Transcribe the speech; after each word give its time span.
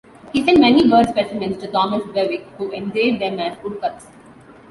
He 0.33 0.43
sent 0.43 0.59
many 0.59 0.89
bird 0.89 1.09
specimens 1.09 1.59
to 1.61 1.67
Thomas 1.67 2.01
Bewick 2.07 2.41
who 2.57 2.71
engraved 2.71 3.21
them 3.21 3.39
as 3.39 3.55
woodcuts. 3.63 4.07